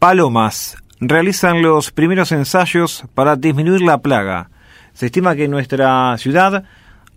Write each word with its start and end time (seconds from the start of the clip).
Palomas 0.00 0.78
realizan 0.98 1.60
los 1.60 1.90
primeros 1.90 2.32
ensayos 2.32 3.04
para 3.12 3.36
disminuir 3.36 3.82
la 3.82 3.98
plaga. 3.98 4.48
Se 4.94 5.04
estima 5.04 5.36
que 5.36 5.44
en 5.44 5.50
nuestra 5.50 6.16
ciudad 6.16 6.64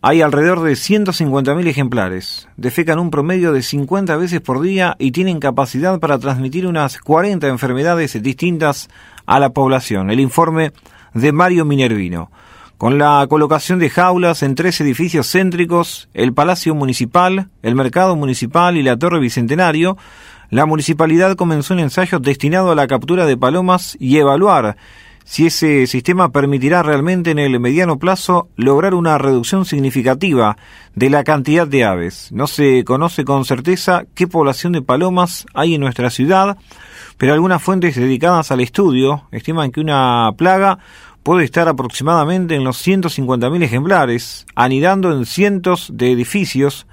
hay 0.02 0.22
alrededor 0.22 0.62
de 0.64 0.74
150.000 0.74 1.66
ejemplares. 1.66 2.50
Defecan 2.58 3.00
un 3.00 3.10
promedio 3.10 3.54
de 3.54 3.62
50 3.62 4.18
veces 4.18 4.42
por 4.42 4.60
día 4.60 4.98
y 5.00 5.14
tienen 5.14 5.40
capacidad 5.40 5.98
para 6.02 6.20
transmitir 6.20 6.68
unas 6.68 6.98
40 6.98 7.48
enfermedades 7.48 8.22
distintas 8.22 8.90
a 9.26 9.40
la 9.40 9.52
población. 9.52 10.12
El 10.12 10.20
informe 10.20 10.74
de 11.14 11.32
Mario 11.32 11.64
Minervino. 11.64 12.32
Con 12.78 12.98
la 12.98 13.26
colocación 13.30 13.80
de 13.80 13.90
jaulas 13.90 14.44
en 14.44 14.56
tres 14.56 14.82
edificios 14.82 15.32
céntricos, 15.32 16.10
el 16.14 16.34
Palacio 16.34 16.76
Municipal, 16.76 17.48
el 17.62 17.76
Mercado 17.76 18.18
Municipal 18.18 18.76
y 18.76 18.84
la 18.84 18.98
Torre 18.98 19.22
Bicentenario, 19.22 19.96
la 20.54 20.68
municipalidad 20.68 21.36
comenzó 21.36 21.74
un 21.74 21.80
ensayo 21.80 22.20
destinado 22.20 22.72
a 22.72 22.76
la 22.76 22.86
captura 22.86 23.26
de 23.26 23.36
palomas 23.36 23.98
y 24.00 24.18
evaluar 24.18 24.78
si 25.24 25.48
ese 25.48 25.88
sistema 25.88 26.30
permitirá 26.32 26.84
realmente 26.84 27.32
en 27.32 27.40
el 27.40 27.60
mediano 27.60 27.98
plazo 27.98 28.50
lograr 28.56 28.94
una 28.94 29.18
reducción 29.18 29.66
significativa 29.66 30.58
de 30.94 31.10
la 31.10 31.24
cantidad 31.24 31.66
de 31.66 31.86
aves. 31.86 32.32
No 32.32 32.46
se 32.46 32.84
conoce 32.84 33.26
con 33.26 33.46
certeza 33.46 34.04
qué 34.14 34.28
población 34.28 34.74
de 34.74 34.84
palomas 34.84 35.48
hay 35.56 35.74
en 35.74 35.82
nuestra 35.82 36.12
ciudad, 36.12 36.56
pero 37.18 37.34
algunas 37.34 37.64
fuentes 37.64 37.96
dedicadas 37.96 38.52
al 38.52 38.60
estudio 38.60 39.24
estiman 39.32 39.72
que 39.72 39.82
una 39.82 40.34
plaga 40.38 40.78
puede 41.24 41.46
estar 41.46 41.68
aproximadamente 41.68 42.54
en 42.54 42.64
los 42.64 42.86
150.000 42.86 43.64
ejemplares, 43.64 44.46
anidando 44.54 45.12
en 45.18 45.26
cientos 45.26 45.90
de 45.94 46.12
edificios, 46.12 46.86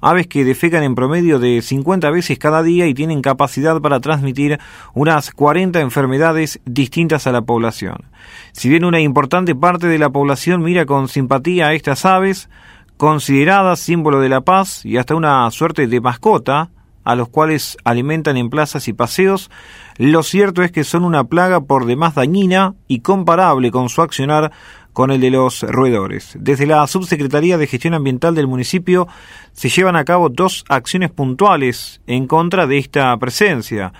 aves 0.00 0.26
que 0.26 0.44
defecan 0.44 0.82
en 0.82 0.94
promedio 0.94 1.38
de 1.38 1.62
50 1.62 2.10
veces 2.10 2.38
cada 2.38 2.62
día 2.62 2.86
y 2.86 2.94
tienen 2.94 3.22
capacidad 3.22 3.80
para 3.80 4.00
transmitir 4.00 4.58
unas 4.94 5.30
40 5.32 5.80
enfermedades 5.80 6.60
distintas 6.64 7.26
a 7.26 7.32
la 7.32 7.42
población. 7.42 8.04
Si 8.52 8.68
bien 8.68 8.84
una 8.84 9.00
importante 9.00 9.54
parte 9.54 9.86
de 9.86 9.98
la 9.98 10.10
población 10.10 10.62
mira 10.62 10.86
con 10.86 11.08
simpatía 11.08 11.68
a 11.68 11.74
estas 11.74 12.04
aves, 12.04 12.48
consideradas 12.96 13.80
símbolo 13.80 14.20
de 14.20 14.28
la 14.28 14.40
paz 14.40 14.84
y 14.84 14.96
hasta 14.96 15.14
una 15.14 15.50
suerte 15.50 15.86
de 15.86 16.00
mascota, 16.00 16.70
a 17.04 17.14
los 17.14 17.30
cuales 17.30 17.78
alimentan 17.84 18.36
en 18.36 18.50
plazas 18.50 18.86
y 18.86 18.92
paseos, 18.92 19.50
lo 19.96 20.22
cierto 20.22 20.62
es 20.62 20.70
que 20.70 20.84
son 20.84 21.04
una 21.04 21.24
plaga 21.24 21.62
por 21.62 21.86
demás 21.86 22.14
dañina 22.14 22.74
y 22.86 23.00
comparable 23.00 23.70
con 23.70 23.88
su 23.88 24.02
accionar 24.02 24.52
con 24.98 25.12
el 25.12 25.20
de 25.20 25.30
los 25.30 25.62
roedores. 25.62 26.36
Desde 26.40 26.66
la 26.66 26.84
Subsecretaría 26.88 27.56
de 27.56 27.68
Gestión 27.68 27.94
Ambiental 27.94 28.34
del 28.34 28.48
municipio 28.48 29.06
se 29.52 29.68
llevan 29.68 29.94
a 29.94 30.04
cabo 30.04 30.28
dos 30.28 30.64
acciones 30.68 31.12
puntuales 31.12 32.00
en 32.08 32.26
contra 32.26 32.66
de 32.66 32.78
esta 32.78 33.16
presencia. 33.16 33.92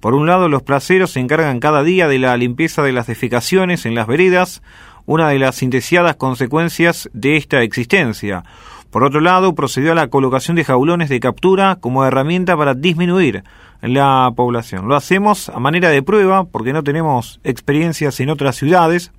Por 0.00 0.14
un 0.14 0.26
lado, 0.26 0.48
los 0.48 0.62
placeros 0.62 1.10
se 1.10 1.20
encargan 1.20 1.60
cada 1.60 1.82
día 1.82 2.08
de 2.08 2.18
la 2.18 2.34
limpieza 2.38 2.82
de 2.82 2.92
las 2.92 3.06
defecaciones 3.06 3.84
en 3.84 3.94
las 3.94 4.06
veredas, 4.06 4.62
una 5.04 5.28
de 5.28 5.38
las 5.38 5.62
indeseadas 5.62 6.16
consecuencias 6.16 7.10
de 7.12 7.36
esta 7.36 7.60
existencia. 7.60 8.42
Por 8.90 9.04
otro 9.04 9.20
lado, 9.20 9.54
procedió 9.54 9.92
a 9.92 9.94
la 9.94 10.08
colocación 10.08 10.56
de 10.56 10.64
jaulones 10.64 11.10
de 11.10 11.20
captura 11.20 11.76
como 11.78 12.02
herramienta 12.06 12.56
para 12.56 12.72
disminuir 12.72 13.44
la 13.82 14.32
población. 14.34 14.88
Lo 14.88 14.96
hacemos 14.96 15.50
a 15.50 15.58
manera 15.58 15.90
de 15.90 16.02
prueba 16.02 16.44
porque 16.44 16.72
no 16.72 16.82
tenemos 16.82 17.40
experiencias 17.44 18.20
en 18.20 18.30
otras 18.30 18.56
ciudades, 18.56 19.12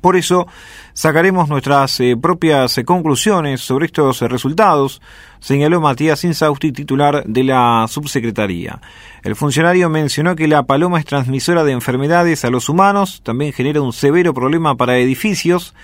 por 0.00 0.16
eso 0.16 0.46
sacaremos 0.92 1.48
nuestras 1.48 2.00
eh, 2.00 2.16
propias 2.20 2.76
eh, 2.78 2.84
conclusiones 2.84 3.60
sobre 3.60 3.86
estos 3.86 4.20
resultados, 4.22 5.00
señaló 5.40 5.80
Matías 5.80 6.24
Insausti, 6.24 6.72
titular 6.72 7.24
de 7.26 7.44
la 7.44 7.86
subsecretaría. 7.88 8.80
El 9.22 9.36
funcionario 9.36 9.88
mencionó 9.90 10.36
que 10.36 10.48
la 10.48 10.62
paloma 10.64 10.98
es 10.98 11.04
transmisora 11.04 11.64
de 11.64 11.72
enfermedades 11.72 12.44
a 12.44 12.50
los 12.50 12.68
humanos, 12.68 13.20
también 13.22 13.52
genera 13.52 13.82
un 13.82 13.92
severo 13.92 14.32
problema 14.32 14.76
para 14.76 14.98
edificios, 14.98 15.74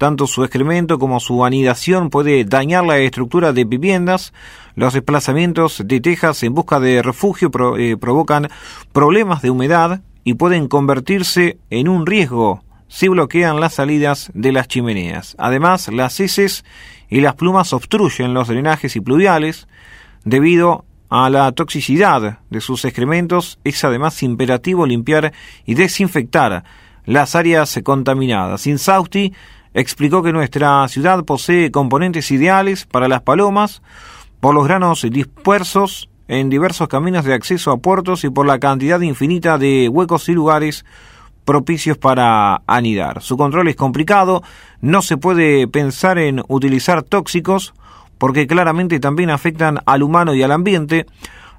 tanto 0.00 0.26
su 0.26 0.44
excremento 0.44 0.98
como 0.98 1.20
su 1.20 1.44
anidación 1.44 2.08
puede 2.08 2.44
dañar 2.46 2.86
la 2.86 2.96
estructura 2.96 3.52
de 3.52 3.64
viviendas. 3.64 4.32
Los 4.74 4.94
desplazamientos 4.94 5.82
de 5.84 6.00
tejas 6.00 6.42
en 6.42 6.54
busca 6.54 6.80
de 6.80 7.02
refugio 7.02 7.50
eh, 7.76 7.98
provocan 7.98 8.48
problemas 8.92 9.42
de 9.42 9.50
humedad 9.50 10.00
y 10.24 10.34
pueden 10.34 10.68
convertirse 10.68 11.58
en 11.68 11.88
un 11.88 12.06
riesgo 12.06 12.62
si 12.90 13.06
bloquean 13.06 13.60
las 13.60 13.74
salidas 13.74 14.30
de 14.34 14.50
las 14.50 14.66
chimeneas. 14.66 15.36
Además, 15.38 15.88
las 15.88 16.18
heces 16.18 16.64
y 17.08 17.20
las 17.20 17.36
plumas 17.36 17.72
obstruyen 17.72 18.34
los 18.34 18.48
drenajes 18.48 18.96
y 18.96 19.00
pluviales. 19.00 19.68
Debido 20.24 20.84
a 21.08 21.30
la 21.30 21.52
toxicidad 21.52 22.40
de 22.50 22.60
sus 22.60 22.84
excrementos, 22.84 23.60
es 23.62 23.82
además 23.84 24.22
imperativo 24.24 24.86
limpiar 24.86 25.32
y 25.64 25.74
desinfectar 25.74 26.64
las 27.06 27.36
áreas 27.36 27.78
contaminadas. 27.84 28.66
Insausti 28.66 29.32
explicó 29.72 30.22
que 30.24 30.32
nuestra 30.32 30.86
ciudad 30.88 31.24
posee 31.24 31.70
componentes 31.70 32.30
ideales 32.32 32.86
para 32.86 33.06
las 33.06 33.22
palomas 33.22 33.82
por 34.40 34.52
los 34.52 34.66
granos 34.66 35.06
dispersos 35.08 36.10
en 36.26 36.50
diversos 36.50 36.88
caminos 36.88 37.24
de 37.24 37.34
acceso 37.34 37.70
a 37.70 37.78
puertos 37.78 38.24
y 38.24 38.30
por 38.30 38.46
la 38.46 38.58
cantidad 38.58 39.00
infinita 39.00 39.58
de 39.58 39.88
huecos 39.88 40.28
y 40.28 40.32
lugares 40.32 40.84
propicios 41.50 41.98
para 41.98 42.62
anidar. 42.68 43.22
Su 43.22 43.36
control 43.36 43.66
es 43.66 43.74
complicado, 43.74 44.40
no 44.80 45.02
se 45.02 45.16
puede 45.16 45.66
pensar 45.66 46.16
en 46.16 46.44
utilizar 46.46 47.02
tóxicos 47.02 47.74
porque 48.18 48.46
claramente 48.46 49.00
también 49.00 49.30
afectan 49.30 49.80
al 49.84 50.04
humano 50.04 50.32
y 50.32 50.44
al 50.44 50.52
ambiente. 50.52 51.06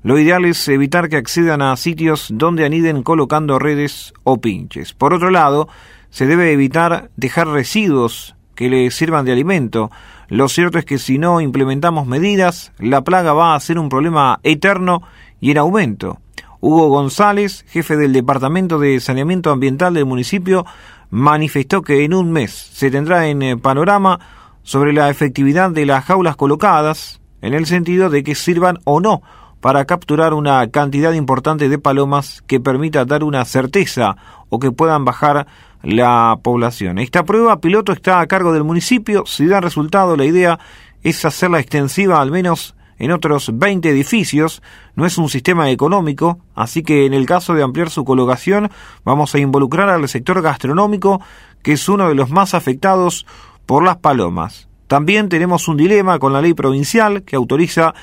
Lo 0.01 0.18
ideal 0.18 0.46
es 0.46 0.66
evitar 0.69 1.09
que 1.09 1.18
accedan 1.18 1.62
a 1.62 1.75
sitios 1.75 2.30
donde 2.31 2.63
aniden 2.63 3.03
colocando 3.03 3.59
redes 3.59 4.13
o 4.24 4.40
pinches. 4.40 4.94
Por 4.94 5.13
otro 5.13 5.30
lado, 5.30 5.68
se 6.09 6.25
debe 6.25 6.53
evitar 6.53 7.09
dejar 7.18 7.50
residuos 7.50 8.38
que 8.56 8.69
le 8.69 8.91
sirvan 8.91 9.25
de 9.25 9.34
alimento. 9.34 9.91
Lo 10.30 10.47
cierto 10.47 10.80
es 10.80 10.85
que 10.85 11.00
si 11.00 11.18
no 11.18 11.41
implementamos 11.41 12.07
medidas, 12.07 12.72
la 12.80 13.01
plaga 13.01 13.34
va 13.34 13.56
a 13.56 13.59
ser 13.59 13.78
un 13.78 13.90
problema 13.90 14.40
eterno 14.44 15.01
y 15.41 15.51
en 15.51 15.57
aumento. 15.57 16.22
Hugo 16.62 16.90
González, 16.90 17.66
jefe 17.68 17.98
del 17.98 18.14
Departamento 18.14 18.78
de 18.78 19.00
Saneamiento 19.00 19.50
Ambiental 19.50 19.96
del 19.96 20.06
municipio, 20.06 20.64
manifestó 21.10 21.82
que 21.82 22.06
en 22.06 22.14
un 22.14 22.32
mes 22.32 22.52
se 22.52 22.92
tendrá 22.92 23.28
en 23.28 23.42
eh, 23.42 23.58
panorama 23.58 24.20
sobre 24.62 24.94
la 24.94 25.10
efectividad 25.10 25.72
de 25.72 25.88
las 25.88 26.06
jaulas 26.06 26.36
colocadas, 26.36 27.20
en 27.42 27.56
el 27.56 27.66
sentido 27.66 28.12
de 28.12 28.24
que 28.24 28.36
sirvan 28.36 28.78
o 28.84 29.00
no 29.00 29.24
para 29.60 29.86
capturar 29.86 30.36
una 30.36 30.70
cantidad 30.70 31.14
importante 31.14 31.68
de 31.68 31.80
palomas 31.80 32.44
que 32.46 32.60
permita 32.60 33.06
dar 33.06 33.24
una 33.24 33.44
certeza 33.46 34.16
o 34.50 34.60
que 34.60 34.72
puedan 34.72 35.04
bajar 35.04 35.48
la 35.82 36.38
población. 36.44 37.00
Esta 37.00 37.24
prueba 37.24 37.60
piloto 37.60 37.92
está 37.92 38.20
a 38.20 38.28
cargo 38.28 38.54
del 38.54 38.64
municipio. 38.64 39.24
Si 39.26 39.48
da 39.48 39.62
resultado, 39.62 40.16
la 40.16 40.26
idea 40.26 40.60
es 41.02 41.26
hacerla 41.26 41.60
extensiva 41.60 42.22
al 42.22 42.30
menos 42.30 42.76
en 43.01 43.12
otros 43.12 43.50
20 43.51 43.89
edificios. 43.89 44.62
No 44.95 45.07
es 45.07 45.17
un 45.17 45.28
sistema 45.28 45.72
económico, 45.72 46.39
así 46.53 46.84
que 46.84 47.07
en 47.07 47.13
el 47.13 47.25
caso 47.25 47.56
de 47.56 47.63
ampliar 47.63 47.89
su 47.89 48.06
colocación 48.06 48.69
vamos 49.03 49.34
a 49.34 49.39
involucrar 49.39 49.89
al 49.89 50.07
sector 50.07 50.41
gastronómico, 50.44 51.19
que 51.63 51.73
es 51.73 51.89
uno 51.89 52.07
de 52.07 52.16
los 52.16 52.29
más 52.29 52.53
afectados 52.53 53.25
por 53.66 53.84
las 53.84 53.97
palomas. 53.97 54.67
También 54.85 55.29
tenemos 55.29 55.67
un 55.67 55.78
dilema 55.78 56.19
con 56.19 56.31
la 56.31 56.41
ley 56.41 56.53
provincial 56.53 57.23
que 57.23 57.35
autoriza 57.35 57.95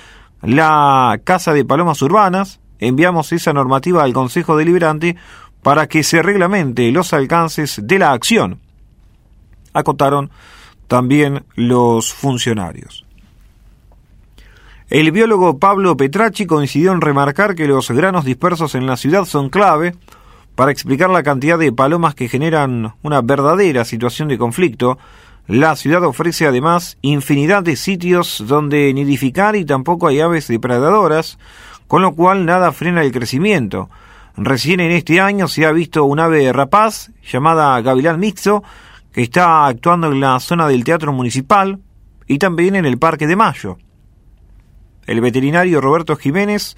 la 0.43 1.21
Casa 1.23 1.53
de 1.53 1.65
Palomas 1.65 2.03
Urbanas. 2.03 2.61
Enviamos 2.81 3.31
esa 3.33 3.53
normativa 3.53 4.03
al 4.03 4.13
Consejo 4.13 4.57
Deliberante 4.57 5.15
para 5.63 5.87
que 5.87 6.03
se 6.03 6.23
reglamente 6.23 6.91
los 6.91 7.13
alcances 7.13 7.81
de 7.85 8.01
la 8.01 8.13
acción. 8.13 8.59
Acotaron 9.73 10.31
también 10.89 11.45
los 11.55 12.13
funcionarios. 12.13 13.08
El 14.91 15.13
biólogo 15.13 15.59
Pablo 15.59 15.99
Petracci 15.99 16.47
coincidió 16.47 16.93
en 16.93 17.03
remarcar 17.03 17.55
que 17.55 17.69
los 17.69 17.91
granos 17.91 18.25
dispersos 18.25 18.75
en 18.75 18.87
la 18.87 18.97
ciudad 18.97 19.27
son 19.27 19.51
clave 19.51 19.95
para 20.55 20.73
explicar 20.73 21.11
la 21.11 21.23
cantidad 21.23 21.59
de 21.59 21.73
palomas 21.73 22.15
que 22.15 22.27
generan 22.27 22.95
una 23.03 23.21
verdadera 23.21 23.85
situación 23.85 24.29
de 24.29 24.39
conflicto. 24.39 24.97
La 25.47 25.77
ciudad 25.77 26.03
ofrece 26.05 26.47
además 26.47 26.97
infinidad 27.03 27.63
de 27.63 27.77
sitios 27.77 28.43
donde 28.47 28.95
nidificar 28.95 29.57
y 29.57 29.67
tampoco 29.67 30.07
hay 30.07 30.21
aves 30.21 30.49
depredadoras, 30.49 31.39
con 31.87 32.01
lo 32.01 32.15
cual 32.15 32.47
nada 32.47 32.73
frena 32.73 33.03
el 33.03 33.13
crecimiento. 33.13 33.91
Recién 34.39 34.81
en 34.81 34.93
este 34.93 35.21
año 35.21 35.49
se 35.49 35.67
ha 35.67 35.73
visto 35.73 36.05
un 36.05 36.19
ave 36.19 36.51
rapaz 36.51 37.11
llamada 37.31 37.79
Gavilán 37.83 38.19
Mixto 38.19 38.63
que 39.13 39.21
está 39.21 39.67
actuando 39.67 40.11
en 40.11 40.21
la 40.21 40.41
zona 40.41 40.67
del 40.67 40.83
Teatro 40.83 41.13
Municipal 41.13 41.79
y 42.27 42.39
también 42.39 42.75
en 42.75 42.87
el 42.87 42.97
Parque 42.97 43.27
de 43.27 43.37
Mayo. 43.37 43.77
El 45.09 45.23
veterinario 45.23 45.81
Roberto 45.81 46.17
Jiménez 46.17 46.77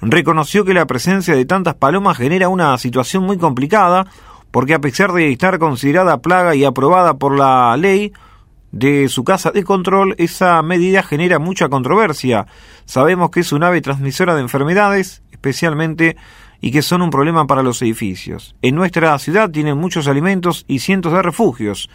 reconoció 0.00 0.64
que 0.64 0.74
la 0.74 0.86
presencia 0.86 1.36
de 1.36 1.44
tantas 1.44 1.76
palomas 1.76 2.16
genera 2.16 2.48
una 2.48 2.76
situación 2.78 3.22
muy 3.22 3.38
complicada, 3.38 4.08
porque 4.50 4.74
a 4.74 4.80
pesar 4.80 5.12
de 5.12 5.30
estar 5.30 5.60
considerada 5.60 6.20
plaga 6.20 6.56
y 6.56 6.64
aprobada 6.64 7.14
por 7.14 7.38
la 7.38 7.76
ley 7.76 8.12
de 8.72 9.08
su 9.08 9.22
casa 9.22 9.52
de 9.52 9.62
control, 9.62 10.16
esa 10.18 10.60
medida 10.62 11.04
genera 11.04 11.38
mucha 11.38 11.68
controversia. 11.68 12.48
Sabemos 12.86 13.30
que 13.30 13.40
es 13.40 13.52
un 13.52 13.62
ave 13.62 13.80
transmisora 13.80 14.34
de 14.34 14.42
enfermedades, 14.42 15.22
especialmente 15.30 16.16
y 16.60 16.72
que 16.72 16.82
son 16.82 17.02
un 17.02 17.10
problema 17.10 17.46
para 17.46 17.62
los 17.62 17.80
edificios. 17.82 18.56
En 18.62 18.74
nuestra 18.74 19.16
ciudad 19.20 19.48
tienen 19.48 19.78
muchos 19.78 20.08
alimentos 20.08 20.64
y 20.66 20.80
cientos 20.80 21.12
de 21.12 21.22
refugios. 21.22 21.88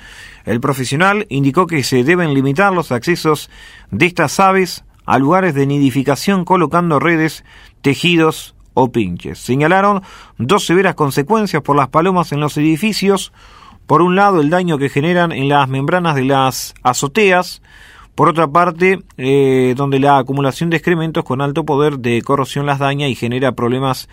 El 0.46 0.62
profesional 0.62 1.26
indicó 1.28 1.68
que 1.68 1.84
se 1.84 2.06
deben 2.06 2.34
limitar 2.34 2.72
los 2.72 2.94
accesos 2.94 3.50
de 3.92 4.06
estas 4.06 4.40
aves 4.40 4.86
a 5.06 5.20
lugares 5.20 5.54
de 5.54 5.66
nidificación 5.66 6.46
colocando 6.46 7.00
redes, 7.00 7.44
tejidos 7.82 8.56
o 8.74 8.92
pinches. 8.92 9.40
Señalaron 9.40 10.04
dos 10.38 10.66
severas 10.66 10.96
consecuencias 10.96 11.64
por 11.64 11.76
las 11.76 11.90
palomas 11.90 12.32
en 12.32 12.40
los 12.40 12.58
edificios. 12.58 13.32
Por 13.88 14.02
un 14.02 14.16
lado, 14.16 14.42
el 14.42 14.50
daño 14.50 14.78
que 14.78 14.90
generan 14.90 15.32
en 15.32 15.50
las 15.50 15.68
membranas 15.70 16.16
de 16.16 16.26
las 16.26 16.74
azoteas, 16.84 17.62
por 18.16 18.30
otra 18.30 18.48
parte, 18.48 19.00
eh, 19.18 19.74
donde 19.76 20.00
la 20.00 20.18
acumulación 20.18 20.70
de 20.70 20.78
excrementos 20.78 21.24
con 21.24 21.42
alto 21.42 21.66
poder 21.66 22.00
de 22.00 22.22
corrosión 22.22 22.66
las 22.66 22.80
daña 22.80 23.08
y 23.08 23.16
genera 23.16 23.52
problemas 23.54 24.08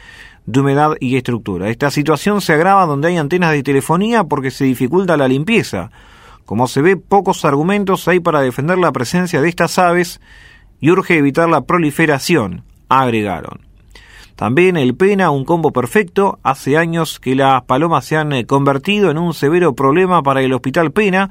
de 0.46 0.60
humedad 0.60 0.94
y 1.00 1.16
estructura. 1.16 1.68
Esta 1.68 1.90
situación 1.90 2.40
se 2.40 2.52
agrava 2.52 2.86
donde 2.86 3.08
hay 3.08 3.16
antenas 3.16 3.52
de 3.52 3.62
telefonía 3.62 4.24
porque 4.24 4.50
se 4.50 4.64
dificulta 4.64 5.16
la 5.16 5.28
limpieza. 5.28 5.90
Como 6.44 6.66
se 6.66 6.82
ve, 6.82 6.96
pocos 6.96 7.44
argumentos 7.44 8.08
hay 8.08 8.18
para 8.20 8.40
defender 8.40 8.78
la 8.78 8.92
presencia 8.92 9.40
de 9.40 9.48
estas 9.48 9.78
aves 9.78 10.20
y 10.82 10.90
urge 10.90 11.16
evitar 11.16 11.48
la 11.48 11.62
proliferación, 11.62 12.64
agregaron. 12.90 13.60
También 14.36 14.76
el 14.76 14.94
pena, 14.94 15.30
un 15.30 15.44
combo 15.44 15.72
perfecto. 15.72 16.38
Hace 16.42 16.76
años 16.76 17.20
que 17.20 17.34
las 17.34 17.62
palomas 17.62 18.04
se 18.04 18.16
han 18.16 18.32
eh, 18.32 18.44
convertido 18.44 19.10
en 19.10 19.16
un 19.16 19.32
severo 19.32 19.74
problema 19.74 20.22
para 20.22 20.42
el 20.42 20.52
Hospital 20.52 20.90
Pena 20.90 21.30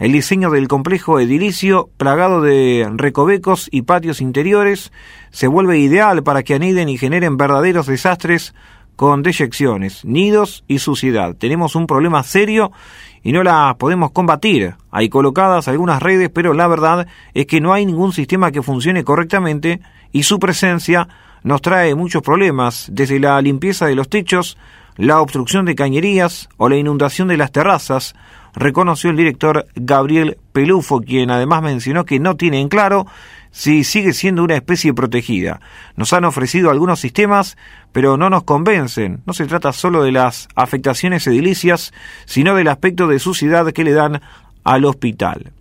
el 0.00 0.12
diseño 0.12 0.50
del 0.50 0.66
complejo 0.66 1.20
edilicio, 1.20 1.90
plagado 1.98 2.40
de 2.40 2.90
recovecos 2.96 3.68
y 3.70 3.82
patios 3.82 4.22
interiores, 4.22 4.92
se 5.30 5.46
vuelve 5.46 5.78
ideal 5.78 6.22
para 6.22 6.42
que 6.42 6.54
aniden 6.54 6.88
y 6.88 6.96
generen 6.96 7.36
verdaderos 7.36 7.86
desastres 7.86 8.54
con 8.96 9.22
deyecciones, 9.22 10.02
nidos 10.06 10.64
y 10.66 10.78
suciedad. 10.78 11.36
Tenemos 11.36 11.74
un 11.76 11.86
problema 11.86 12.22
serio 12.22 12.72
y 13.22 13.32
no 13.32 13.42
la 13.42 13.76
podemos 13.78 14.10
combatir. 14.12 14.74
Hay 14.90 15.08
colocadas 15.08 15.68
algunas 15.68 16.02
redes, 16.02 16.30
pero 16.32 16.54
la 16.54 16.68
verdad 16.68 17.06
es 17.34 17.46
que 17.46 17.60
no 17.60 17.72
hay 17.72 17.86
ningún 17.86 18.12
sistema 18.12 18.50
que 18.50 18.62
funcione 18.62 19.04
correctamente 19.04 19.80
y 20.12 20.22
su 20.22 20.38
presencia 20.38 21.08
nos 21.42 21.62
trae 21.62 21.94
muchos 21.94 22.22
problemas, 22.22 22.88
desde 22.92 23.18
la 23.18 23.40
limpieza 23.40 23.86
de 23.86 23.94
los 23.94 24.08
techos, 24.08 24.58
la 24.96 25.20
obstrucción 25.20 25.64
de 25.64 25.74
cañerías 25.74 26.48
o 26.56 26.68
la 26.68 26.76
inundación 26.76 27.28
de 27.28 27.36
las 27.36 27.52
terrazas, 27.52 28.14
reconoció 28.54 29.10
el 29.10 29.16
director 29.16 29.66
Gabriel 29.74 30.36
Pelufo, 30.52 31.00
quien 31.00 31.30
además 31.30 31.62
mencionó 31.62 32.04
que 32.04 32.18
no 32.18 32.36
tiene 32.36 32.60
en 32.60 32.68
claro 32.68 33.06
si 33.50 33.84
sigue 33.84 34.12
siendo 34.12 34.44
una 34.44 34.56
especie 34.56 34.94
protegida. 34.94 35.60
Nos 35.96 36.12
han 36.12 36.24
ofrecido 36.24 36.70
algunos 36.70 37.00
sistemas, 37.00 37.56
pero 37.92 38.16
no 38.16 38.30
nos 38.30 38.44
convencen. 38.44 39.22
No 39.26 39.32
se 39.32 39.46
trata 39.46 39.72
solo 39.72 40.02
de 40.02 40.12
las 40.12 40.48
afectaciones 40.54 41.26
edilicias, 41.26 41.92
sino 42.26 42.54
del 42.54 42.68
aspecto 42.68 43.06
de 43.06 43.18
suciedad 43.18 43.72
que 43.72 43.84
le 43.84 43.92
dan 43.92 44.20
al 44.64 44.84
hospital. 44.84 45.52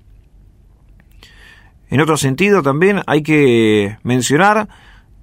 En 1.89 2.01
otro 2.01 2.18
sentido, 2.18 2.62
también 2.62 3.01
hay 3.07 3.24
que 3.24 3.97
mencionar 4.03 4.68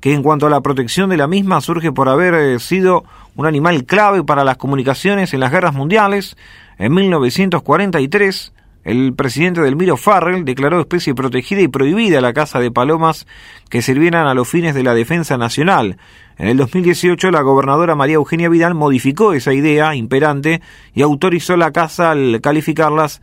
que 0.01 0.13
en 0.13 0.23
cuanto 0.23 0.47
a 0.47 0.51
la 0.51 0.61
protección 0.61 1.11
de 1.11 1.17
la 1.17 1.29
misma 1.29 1.61
surge 1.61 1.93
por 1.93 2.09
haber 2.09 2.35
eh, 2.35 2.59
sido 2.59 3.05
un 3.37 3.47
animal 3.47 3.85
clave 3.85 4.25
para 4.25 4.45
las 4.45 4.57
comunicaciones 4.57 5.33
en 5.33 5.41
las 5.41 5.53
guerras 5.53 5.75
mundiales, 5.75 6.37
en 6.79 6.93
1943, 6.93 8.53
el 8.87 9.15
presidente 9.15 9.61
del 9.63 9.75
Miro 9.75 9.97
Farrell 9.97 10.45
declaró 10.45 10.79
especie 10.79 11.13
protegida 11.13 11.61
y 11.61 11.67
prohibida 11.67 12.21
la 12.21 12.33
caza 12.33 12.61
de 12.61 12.71
palomas 12.71 13.27
que 13.69 13.83
sirvieran 13.83 14.29
a 14.29 14.35
los 14.35 14.49
fines 14.49 14.77
de 14.77 14.85
la 14.85 14.95
defensa 14.95 15.37
nacional. 15.37 15.99
En 16.39 16.47
el 16.47 16.57
2018, 16.57 17.33
la 17.33 17.41
gobernadora 17.41 17.97
María 17.97 18.15
Eugenia 18.15 18.49
Vidal 18.49 18.77
modificó 18.77 19.33
esa 19.33 19.53
idea 19.53 19.97
imperante 19.97 20.63
y 20.95 21.03
autorizó 21.03 21.57
la 21.57 21.73
caza 21.73 22.13
al 22.13 22.41
calificarlas 22.41 23.23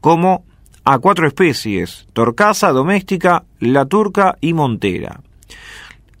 como 0.00 0.46
a 0.82 0.98
cuatro 0.98 1.28
especies, 1.28 2.06
torcaza, 2.14 2.72
doméstica, 2.72 3.44
la 3.60 3.84
turca 3.84 4.38
y 4.40 4.54
montera. 4.54 5.20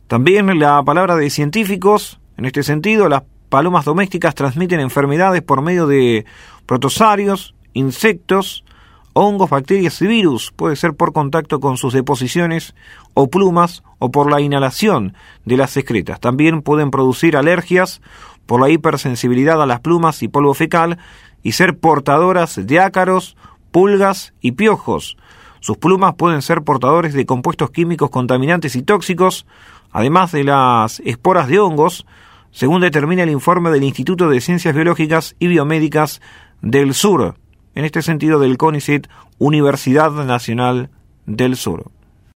También 0.06 0.58
la 0.58 0.82
palabra 0.82 1.16
de 1.16 1.30
científicos, 1.30 2.20
en 2.36 2.44
este 2.44 2.62
sentido, 2.62 3.08
las 3.08 3.22
palomas 3.48 3.86
domésticas 3.86 4.34
transmiten 4.34 4.80
enfermedades 4.80 5.40
por 5.40 5.62
medio 5.62 5.86
de 5.86 6.26
protosarios, 6.66 7.54
insectos, 7.72 8.66
hongos, 9.12 9.50
bacterias 9.50 10.00
y 10.02 10.06
virus. 10.06 10.52
Puede 10.52 10.76
ser 10.76 10.94
por 10.94 11.12
contacto 11.12 11.60
con 11.60 11.76
sus 11.76 11.92
deposiciones 11.92 12.74
o 13.14 13.28
plumas 13.28 13.82
o 13.98 14.10
por 14.10 14.30
la 14.30 14.40
inhalación 14.40 15.14
de 15.44 15.56
las 15.56 15.76
excretas. 15.76 16.20
También 16.20 16.62
pueden 16.62 16.90
producir 16.90 17.36
alergias 17.36 18.00
por 18.46 18.60
la 18.60 18.70
hipersensibilidad 18.70 19.62
a 19.62 19.66
las 19.66 19.80
plumas 19.80 20.22
y 20.22 20.28
polvo 20.28 20.54
fecal 20.54 20.98
y 21.42 21.52
ser 21.52 21.78
portadoras 21.78 22.60
de 22.66 22.80
ácaros, 22.80 23.36
pulgas 23.70 24.34
y 24.40 24.52
piojos. 24.52 25.16
Sus 25.60 25.76
plumas 25.76 26.14
pueden 26.16 26.42
ser 26.42 26.62
portadores 26.62 27.14
de 27.14 27.26
compuestos 27.26 27.70
químicos 27.70 28.10
contaminantes 28.10 28.74
y 28.74 28.82
tóxicos, 28.82 29.46
además 29.92 30.32
de 30.32 30.44
las 30.44 31.00
esporas 31.00 31.48
de 31.48 31.60
hongos, 31.60 32.04
según 32.50 32.80
determina 32.80 33.22
el 33.22 33.30
informe 33.30 33.70
del 33.70 33.84
Instituto 33.84 34.28
de 34.28 34.40
Ciencias 34.40 34.74
Biológicas 34.74 35.36
y 35.38 35.46
Biomédicas 35.46 36.20
del 36.60 36.94
Sur, 36.94 37.36
en 37.74 37.84
este 37.84 38.02
sentido 38.02 38.38
del 38.38 38.58
CONICET, 38.58 39.08
Universidad 39.38 40.10
Nacional 40.10 40.90
del 41.26 41.56
Sur. 41.56 41.90